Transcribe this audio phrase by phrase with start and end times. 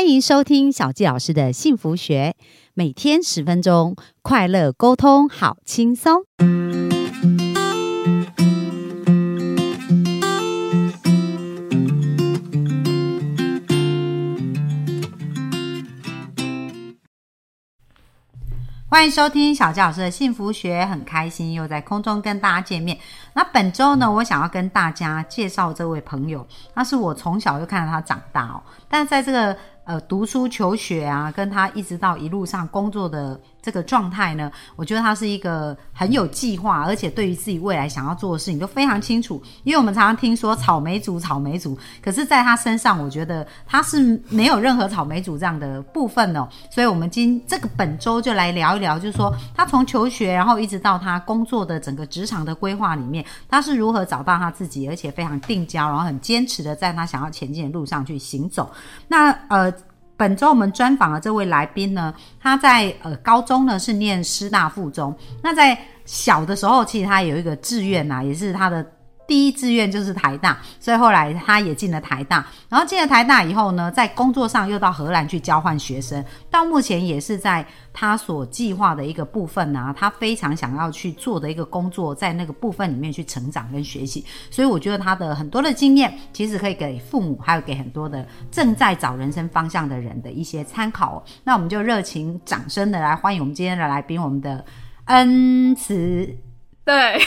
[0.00, 2.34] 欢迎收听小纪老师的幸福学，
[2.72, 6.22] 每天十分钟，快乐沟通，好轻松。
[18.88, 22.98] 欢迎收听小纪老师的幸福学，很开心又在空中跟大家见面。
[23.34, 29.54] 那本周呢，我想要跟大家介绍这位朋友，那是我从小就看到他长大哦，但是在这个。
[29.90, 39.42] 呃，读书求学啊，跟他一直到一路上工作的这个状态呢，我觉得他是一个很有计划，而且对于自己未来想要做的事情都非常清楚。
[39.64, 46.48] 因为我们常常听说草莓族，草莓族，可是在他身上，我觉得他是没有任何草莓族这样的部分哦。
[46.70, 58.70] 所以，我们今这个本周就来聊一聊，就是说他从求学，然后一直到他工作的整个职场的规划里面，他是如何找到他自己，而且非常定焦，然后很坚持的在他想要前进的路上去行走。
[59.08, 59.68] 那呃。
[60.20, 68.84] 本周我们专访的这位来宾呢，他在呃高中呢是念师大附中，那在小的时候其实他有一个志愿呐，也是他的。
[69.30, 72.44] 第一志愿就是台大，所以后来他也进了台大。
[72.68, 76.24] 然后进了台大以后呢，在工作上又到荷兰去交换学生。
[76.50, 84.26] 到目前也是在他所计划的一个部分呢，他非常想要去做的一个工作，在那个部分里面去成长跟学习。
[84.50, 91.24] 所以我觉得他的很多的经验，其实可以给父母，还有给很多的正在找人生方向的人的一些参考。
[91.44, 94.64] 那我们就热情掌声的来欢迎我们今天的来宾，我们的
[95.04, 96.49] 恩慈。
[96.90, 97.20] 对，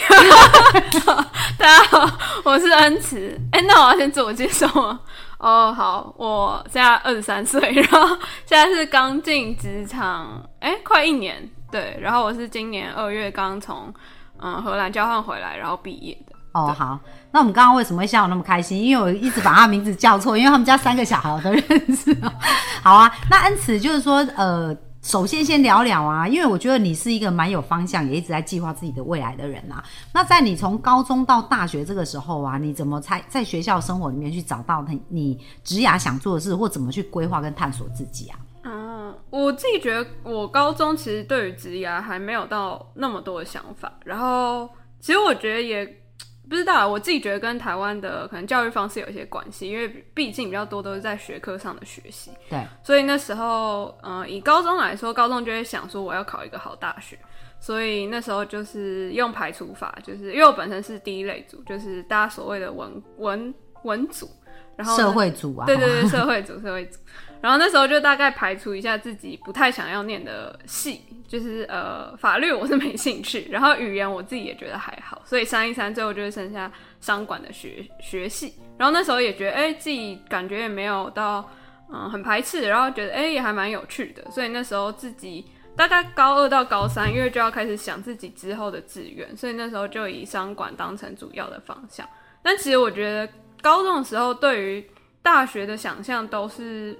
[1.56, 2.06] 大家好，
[2.44, 3.34] 我是恩慈。
[3.50, 5.00] 哎，那我要先自我介绍吗？
[5.38, 11.48] 哦，好，我现在二十三岁，然后现在是刚进职场，哎，快一年。
[11.72, 13.90] 对，然后我是今年二月刚从
[14.38, 16.36] 嗯荷兰交换回来，然后毕业的。
[16.52, 16.98] 哦，好，
[17.30, 18.82] 那我们刚刚为什么会笑那么开心？
[18.82, 22.14] 因为我一直把他名字叫错，因为他们家三个小孩我都认识。
[22.84, 24.76] 好啊，那恩慈就是说，呃。
[25.04, 29.84] 首先，先聊聊啊，因为我觉得你是一个蛮有方向，也一直在计划自己的未来的人啊。
[30.14, 38.38] 那在你从高中到大学这个时候啊，你怎么才在学校生活里面去找到你你职涯想做的事，或怎么去规划跟探索自己啊？
[38.62, 44.66] 嗯，我自己觉得我高中其实对于职涯还没有到那么多的想法，然后
[45.00, 46.00] 其实我觉得也。
[46.48, 52.30] 不知道，我自己觉得跟台湾的可能教育方式有一些关系，因为毕竟比较多都是在学科上的学习。
[52.50, 57.18] 对，所以那时候，嗯，以高中来说，高中就会想说我要考一个好大学，
[57.58, 64.28] 所以那时候就是用排除法，就是因为我本身是第一类组，就是大家所谓的文文文组，
[64.76, 66.98] 然后社会组啊，对对对，社会组社会组。
[67.44, 76.72] 然后那时候就大概排除一下自己不太想要念的系，就是呃法律我是没兴趣，然后语言我自己也觉得还好，所以三一三最后就是剩下
[77.02, 78.54] 商管的学学系。
[78.78, 81.46] 然后那时候也觉得哎自己感觉也没有到
[81.92, 85.44] 嗯很排斥，然后觉得哎也还蛮有趣的，所以那时候自己
[85.76, 92.08] 大概高二到高三，因为就要开始想自己之后的志愿，所以那时候就以商管当成主要的方向。
[92.42, 93.30] 但其实我觉得
[93.60, 94.90] 高中的时候对于
[95.20, 96.98] 大学的想象都是。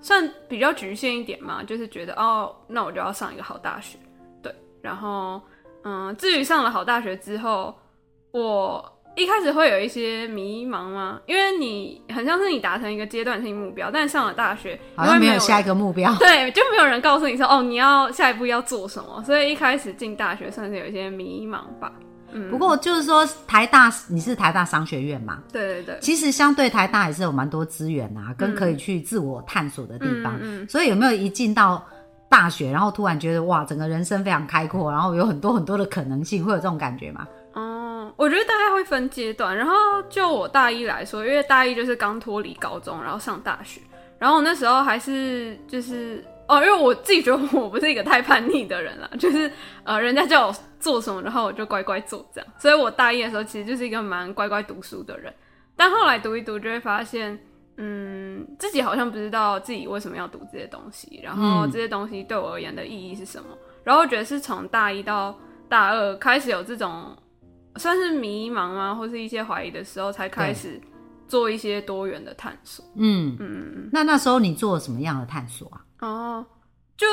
[0.00, 3.98] 算比较局限一点嘛，就是觉得哦，那我就要上一个好大学，
[4.42, 4.54] 对。
[4.80, 5.40] 然后，
[5.84, 7.74] 嗯，至于上了好大学之后，
[8.30, 11.20] 我一开始会有一些迷茫吗？
[11.26, 21.92] 因为你很像是你达成一个阶段性目标，但上了大学好像没有下一个目标， 对，就没有人告诉你说哦，你要下一步要做什么，所以一开始进大学算是有一些迷茫吧。
[22.50, 25.38] 不过就是说，台大你是台大商学院嘛？
[25.52, 25.98] 对对对。
[26.00, 30.38] 其实相对台大也是有蛮多资源啊，跟可以去自我探索的地方。
[30.40, 31.84] 嗯所以有没有一进到
[32.28, 37.26] 大学，然后突然觉得哇，整个人生非常开阔，然后有很多很多的可能性，会有这种感觉吗？
[37.54, 39.56] 哦，我觉得大概会分阶段。
[39.56, 39.72] 然后
[40.08, 43.80] 就我大一来说，因为大一就是刚脱离高中，然后上大学，
[44.18, 46.24] 然后我那时候还是就是。
[46.50, 49.52] 哦，因为我自己觉得我不是一个太叛逆的人啦，就是
[49.84, 52.50] 呃，人家叫我做什么，然后我就乖乖做这样。
[52.58, 55.32] 所以我大一的时候其实就是一个蛮乖乖读书的人，
[55.76, 57.38] 但后来读一读就会发现，
[57.76, 63.48] 嗯，自己好像不知道自己为什么要读这些东西，然后这些东西对我而言的意义是什么。
[63.84, 65.38] 然后我觉得是从大一到
[65.68, 67.16] 大二开始有这种
[67.76, 70.80] 算是迷茫啊，或是一些怀疑的时候，才开始
[71.26, 72.84] 做一些多元的探索。
[72.96, 73.90] 嗯嗯嗯。
[73.92, 75.80] 那那时候你做了什么样的探索啊？
[76.00, 76.46] 哦，
[76.96, 77.06] 就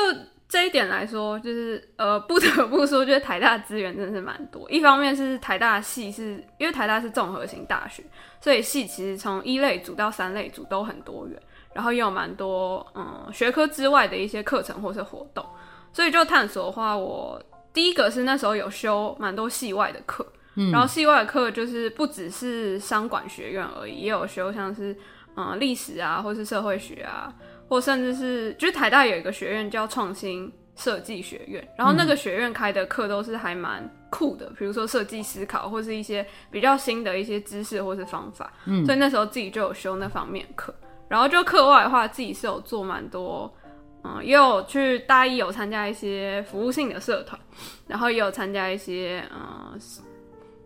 [0.48, 4.70] 这一点来说，就是呃，不得不说，就是台大资源真的是蛮多。
[4.70, 8.04] 一方面是台大系，是因为台大是综合型大学，
[8.40, 11.36] 所以系其实从一类组到三类组都很多元，
[11.74, 15.44] 然后也有蛮多嗯学科之外的一些课程或是活动。
[15.92, 20.24] 所以就探索的话，我第一个是那时候有修蛮多系外的课，
[20.70, 24.96] 然后系外的课就是不只是商管学院而已，也有修像是
[25.36, 27.34] 嗯历史啊，或是社会学啊。
[27.68, 40.74] 或甚至是就是台大有一个学院叫创新设计学院，然后那个学院开的课都是还蛮酷的，比如说设计思考或是一些比较新的一些知识或是方法，嗯，所以那时候自己就有修那方面课，
[41.08, 43.52] 然后就课外的话自己是有做蛮多，
[44.04, 47.40] 嗯，也有去大一有参加一些服务性的社团，
[47.86, 49.78] 然后也有参加一些嗯。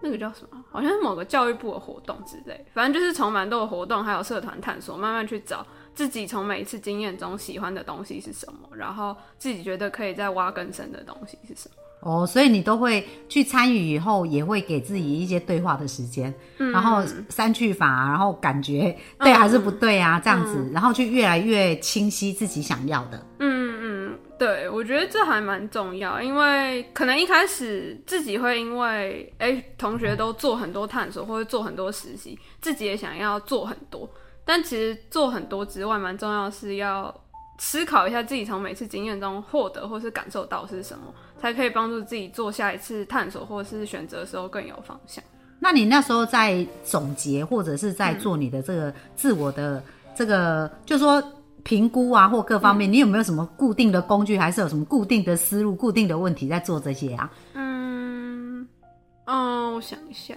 [0.03, 0.64] 那个叫什么？
[0.73, 11.77] 好像是某个教育部的活动之类，反正就是从蛮多的活动，还有社团探索，慢慢去找自己从每一次经验中喜欢的东西是什么，然后自己觉得可以再挖更深的东西是什么。
[12.03, 23.23] 哦，所以你都会去参与以后，也会给自己一些对话的时间，然后删去法，然后感觉对还是不对啊，这样子，然后就越来越清晰自己想要的。
[23.39, 34.09] 嗯嗯，对，我觉得这还蛮重要，因为可能一开始自己会因为哎，同学都做很多探索或者做很多实习，自己也想要做很多，
[34.50, 37.14] 但其实做很多之外，蛮重要是要
[37.58, 41.05] 思考一下自己从每次经验中获得或是感受到是什么。
[41.41, 45.25] 才可以帮助自己做下一次探索或是选择的时候更有方向。
[45.58, 49.82] 那你那时候在总结或者是在做你的这个自我的
[50.14, 51.23] 这个，就说
[51.62, 57.31] 评估啊或各方面，你有没有什么固定的工具，还是有什么固定的思路、固定的问题在做这些啊？
[57.55, 58.69] 嗯
[59.26, 60.35] 哦，我想一下，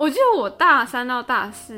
[0.00, 1.74] 我记得我大三到大四，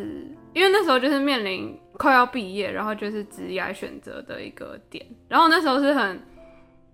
[0.55, 6.23] 因为那时候就是面临快要毕业，然后就是职业选择的一个点，然后那时候是很。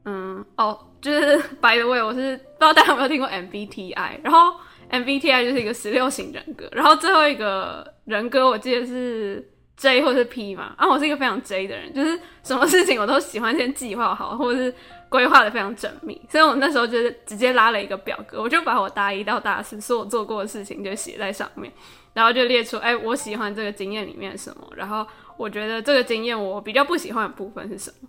[0.05, 4.59] 嗯哦，就是 by the way，我是不知道大家有没有听过 MBTI，然后
[4.91, 9.47] MBTI 就是一个十六型人格，然后最后一个人格我记得是
[9.77, 14.75] J 或是 P 嘛，啊，我是一个非常 J 的人，就是什么事情我都喜欢先计划好，或者是
[15.09, 21.73] 规划的非常缜密，所以我那时候就是直接拉了一个表格，我就把我大一到大四所有做过的事情就写在上面，
[22.13, 25.07] 然后就列出，哎，我喜欢这个经验里面什么，然后
[25.37, 28.09] 我觉得这个经验我比较不喜欢的部分是什么。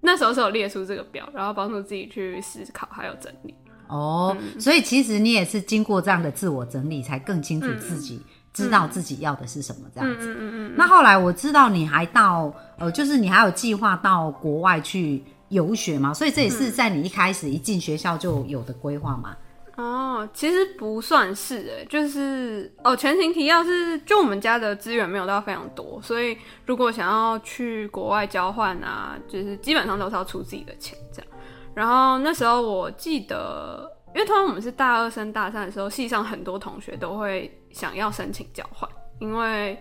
[0.00, 3.52] 那时候是有列出这个表，然后帮助自己去思考还有整理。
[3.88, 8.20] 哦，所以其实你也是经过这样的自我整理，才更清楚自己
[8.52, 10.32] 知道自己要的是什么这样子。
[10.32, 10.74] 嗯嗯嗯。
[10.76, 16.12] 那后来我知道你还到呃，就是你还有计划到国外去游学嘛？
[16.12, 19.36] 所以这也是在你一开始一进学校就有的规划嘛？
[19.76, 31.30] 哦，其实不算是哎，就是哦，全情提要是，就我们家的资源没有到非常多，所以如果想要去国外交换啊，就是基本上都是要出自己的钱这样。
[31.74, 38.88] 然后那时候我记得，因为通常我们是大二升大三的时候，系上很多同学都会想要申请交换，
[39.20, 39.78] 因为。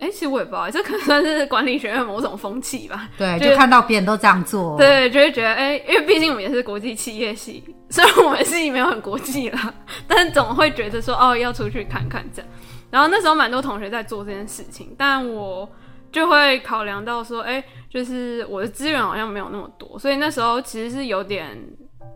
[0.00, 3.08] 哎，其实我也不知道，这可能算是管理学院某种风气吧。
[3.18, 9.74] 对，就看到别人都这样做，对，就会觉得哎，因为毕竟我们也是国际企业系，虽然我们系没有很国际啦，
[10.06, 12.50] 但总会觉得说哦，要出去看看这样。
[12.90, 15.68] 然后那时候蛮多同学在做这件事情，但我
[16.10, 21.58] 就会考量到说，哎，就是我的资源好像没有那么多，所以那时候其实是有点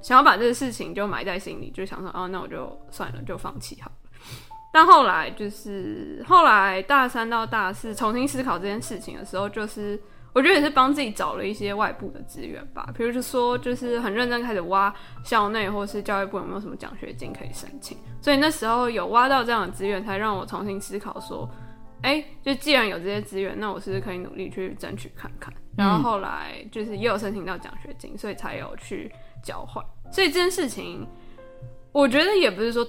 [0.00, 3.90] 想要把这个事情就埋在心里，就想说，哦，那我就算了，就放弃好。
[4.72, 10.00] 但后来就是后来大三到大四重新思考这件事情的时候，就是
[10.32, 14.90] 我觉得也是帮自己找了一些外部的资源吧，比如说就是很认真开始挖
[15.22, 21.46] 校内或是教育部有没有什么奖学金可以申请，所以那时候有挖到这样的资源，才让我重新思考说，
[22.00, 25.52] 哎，就既然有这些资源，那我是不是可以努力去争取看看？
[25.76, 29.12] 然后后来就是也有申请到奖学金，所以才有去
[29.44, 29.84] 交换。
[30.10, 31.06] 所以这件事情，
[31.92, 32.88] 我觉得也不是说。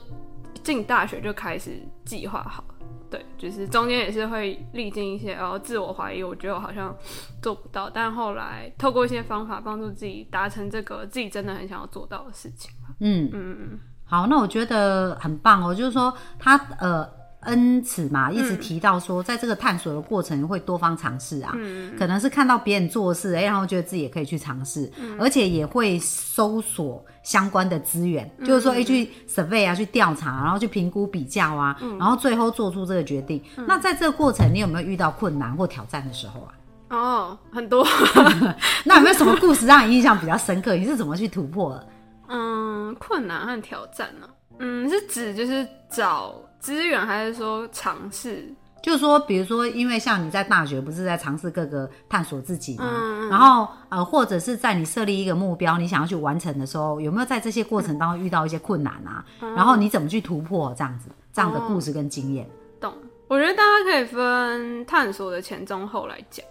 [0.63, 1.72] 进大学就开始
[2.05, 2.63] 计划好，
[3.10, 6.96] 对，就是中间也是会历经一些，然后自我怀疑，我觉得我好像
[7.41, 17.23] 做不到，但后来透过一些方法帮助自己达成这个自己真的很想要做到的事情嗯嗯嗯，好，那我觉得很棒哦，就是说他呃。
[17.45, 21.55] 恩慈嘛，一直提到说，在这个探索的过程会多方尝试啊，
[21.97, 33.41] 可能是看到别人做事，哎，然后觉得自己也可以去尝试，而且也会搜索相关的资源，就是说，哎，去 survey 啊，去调查，然后去评估比较啊，然后最后做出这个决定。
[33.67, 36.53] 那在这个过程，你有没有遇到困难或挑战的时候啊？
[36.89, 37.85] 哦，很多。
[38.85, 40.75] 那有没有什么故事让你印象比较深刻？
[40.75, 41.88] 你是怎么去突破的？
[42.29, 44.27] 嗯，困难和挑战呢？
[44.59, 46.35] 嗯，是指就是找。
[46.63, 48.50] 资源还是说尝试，
[48.82, 52.86] 就是说，比如说，因为像你在大学不是在尝试各个探索自己嘛，
[53.29, 59.25] 然后呃，或者是在你设立一个目标，你想要去完成的时候，有没有在这些过程当中遇到一些困难啊？
[59.58, 62.50] 然后你怎么去突破这样子这样的故事跟经验？
[62.79, 62.93] 懂？
[63.27, 66.46] 我觉得大家可以分探索的前中后来讲。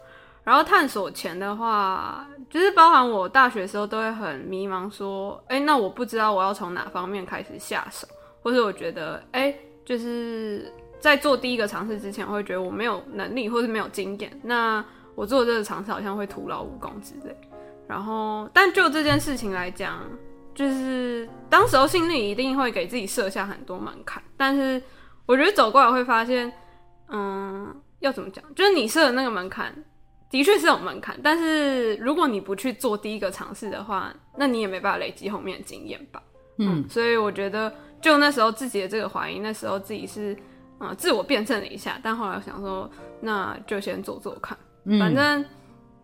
[0.45, 8.07] 然后探索前的话，就是包含我大学的时候都会很迷茫，说，哎，那我不知道我要从哪方面开始下手，
[8.43, 9.55] 或者我觉得，哎。
[9.85, 14.85] 就是在做第一个尝试之前，我会觉得我没有能力或是没有经验，那
[15.15, 17.37] 我做这个尝试好像会徒劳无功之类。
[17.89, 20.01] 然后，但就这件事情来讲，
[20.55, 24.23] 就是当时候心里一定会给自己设下很多门槛。
[24.37, 24.81] 但是
[25.27, 26.51] 我觉得走过来会发现，
[27.09, 28.43] 嗯，要怎么讲？
[28.55, 29.75] 就是你设的那个门槛
[30.31, 36.23] 的确是有门槛，但是如果你不去做第一个尝试的话，那你也没办法累积后面的经验吧。
[36.59, 40.37] 嗯，所以我觉得，就那时候自己的这个怀疑，那时候自己是
[40.81, 42.91] 嗯自我辩证了一下，但后来想说，
[43.21, 44.57] 那就先做做看，
[44.99, 45.45] 反正。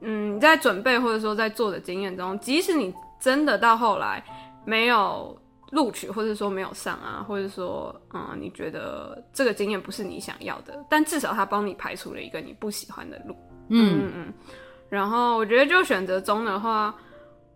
[0.01, 4.23] 嗯，你在准备或者说在做的经验中，即使你真的到后来
[4.65, 5.37] 没有
[5.73, 13.35] 录取，或者说没有上啊，或者说嗯，你觉得这个经验不是你想要的，但至少他帮你排除了一个你不喜欢的路。
[13.71, 14.35] 嗯嗯嗯。
[14.89, 16.95] 然后我觉得就选择中的话，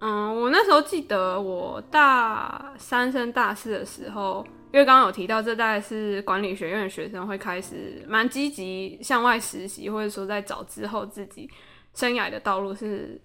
[0.03, 11.49] 嗯，我那时候记得我大三升大四的时候，因为刚刚有提到这大概是管理学院的学生会开始蛮积极向外实习，或者说在找之后自己。
[11.95, 13.21] 生涯的道路是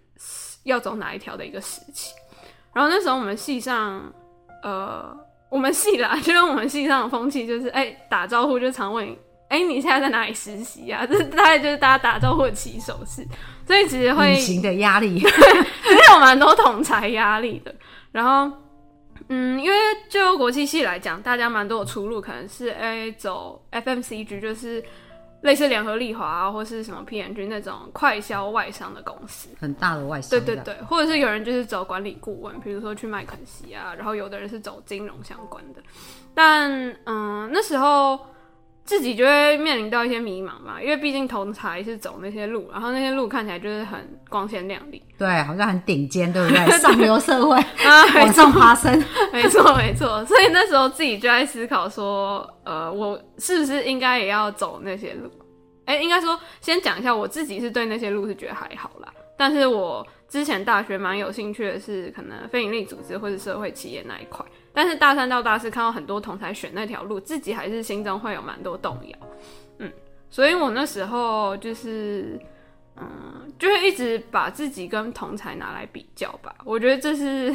[0.65, 2.13] 要走哪一条的一个时期，
[2.73, 4.13] 然后那时候我们系上，
[4.61, 5.17] 呃，
[5.47, 9.07] 我们系啦， 就是我们系上的风气就是，哎，打招呼就常问，
[9.49, 11.05] 哎，你现在在哪里实习啊？
[11.09, 13.25] 这大概就是大家打招呼的起手式，
[13.65, 17.73] 所以其实会隐形的压力， 有蛮多同才压力的。
[18.11, 18.57] 然后，
[19.29, 19.77] 嗯，因为
[20.09, 24.83] 就国际系来讲，大家蛮多的出路可能是，哎，走 FMCG，就是。
[25.41, 30.31] 类似联合利华啊，或是什么 PNG 那种快销外商的公司，很大的外商。
[30.31, 35.81] 对对对，或者是有人就是走管理顾问，比如说去麦肯锡啊，然后有的人是走金融相关的。
[36.33, 38.19] 但嗯，那时候
[38.87, 46.65] 自己就会面临到一些迷茫嘛，因为毕竟同才是走那些路，然后那些路看起来就是很光鲜亮丽，对，好像很顶尖，对不对？
[46.79, 49.03] 上流社会啊，往上爬升，
[49.33, 50.23] 没错没错。
[50.23, 55.29] 所以那时候自己就在思考说，呃，我是不是应该也要走那些路？
[55.83, 59.13] 哎，应该说先讲一下，我自己是对那些路是觉得还好啦。
[59.37, 64.45] 但是我之前大学蛮有兴趣的是可能非营利组织或者社会企业那一块。
[64.77, 69.17] 但是大三到大四看到很多同才选那条路，自己还是心中会有蛮多动摇。
[69.79, 69.91] 嗯，
[70.29, 72.39] 所以我那时候就是
[72.95, 76.53] 嗯，就会一直把自己跟同才拿来比较吧。
[76.63, 77.51] 我觉得这是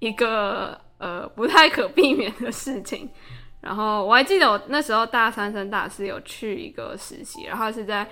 [0.00, 3.08] 一个呃不太可避免的事情。
[3.62, 8.06] 然后我还记得我那时候大三升大四有去一个实习，然后是在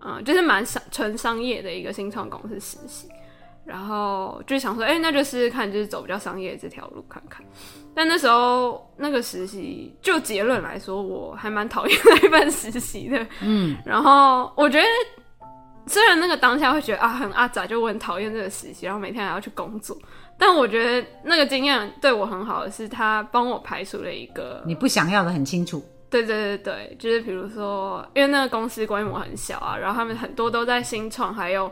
[0.00, 3.08] 嗯，就是蛮商纯商业的一个新创公司实习，
[3.66, 7.44] 然后就想说，哎，那就试试看，就是走比较商业这条路看看。
[7.94, 13.26] 但那时候那个实习，就结论来说，我还蛮讨厌 那份实习的。
[13.42, 14.86] 嗯，然后我觉得。
[15.88, 19.96] 虽然那个当下会觉得啊很阿杂，就我很讨厌这个实习，然后每天还要去工作，
[20.36, 25.80] 但我觉得那个经验对我很好的是，他帮我排除了一个你不想要的很清楚。
[26.10, 31.70] 对对对对，就是比如说，因为那个公司规模很小啊，然后他们很多都在新创还有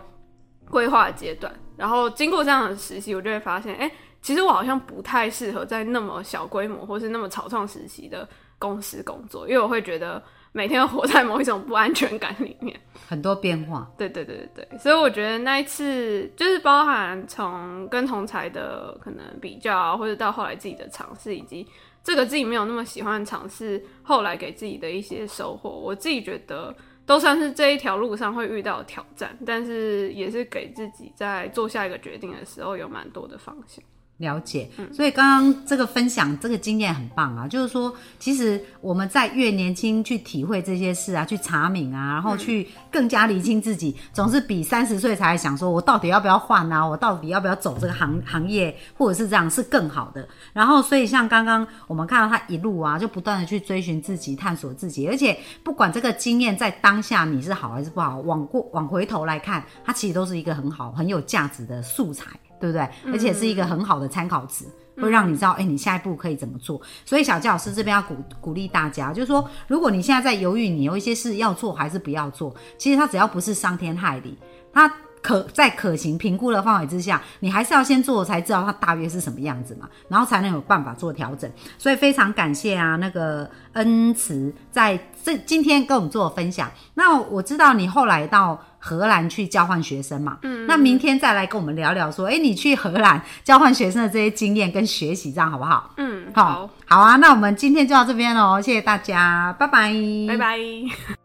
[0.71, 3.90] 规划阶段，然后经过这样的实习，我就会发现，哎，
[4.23, 8.28] 其实我好像不太适合在那么小规模或是那么草创实习的
[8.59, 10.23] 公司工作，因为我会觉得。
[10.57, 13.90] 每天活在某一种不安全感里面，很多变化。
[13.99, 21.66] 对对对对对，所以我觉得那一次就是包含从跟同才的可能比较，或者到后来自己的尝试，以及
[22.04, 26.73] 这个自己没有那么喜欢的尝试，后来给自己的一些收获，我自己觉得
[27.07, 33.85] 都算是这一条路上会遇到挑战，但是也是给自己在做下一个决定的时候有蛮多的方向。
[34.18, 50.26] 了解，所以刚刚这个分享这个经验很棒啊，就是说，其实我们在越年轻去体会这些事啊，去查明啊，然后去更加理清自己，总是比三十岁才想说我到底要不要换啊，我到底要不要走这个行行业，或者是这样是更好的。
[50.52, 62.26] 然后，所以像刚刚我们看到他一路啊，就不断的去追寻自己，探索自己，而且不管这个经验在当下你是好还是不好，往过往回头来看，它其实都是一个很好很有价值的素材。
[62.61, 62.89] 对不对？
[63.13, 64.65] 而且是一个很好的参考值，
[64.97, 66.81] 会让你知道，哎，你下一步可以怎么做。
[67.05, 74.39] 所以小教老师这边要鼓鼓励大家，就是说，如果你现在在犹豫，你有一些事要做还是不要做，其实它只要不是伤天害理，
[74.73, 74.93] 它。
[75.25, 81.51] 可在可行评估的范围之下，你还是要先做，才知道它大约是什么样子嘛，然后才能有办法做调整。
[81.79, 86.71] 所以非常感谢啊，那个恩慈在这今天跟我们做分享。
[86.93, 95.93] 那我知道你后来到荷兰去交换学生嘛，嗯，那明天再来跟我们聊聊，说，哎，你去荷兰交换学生的这些经验跟学习，这样好不好？
[95.99, 97.14] 嗯，好，好啊。
[97.16, 99.93] 那我们今天就到这边喽，谢谢大家，拜拜，
[100.26, 101.24] 拜拜。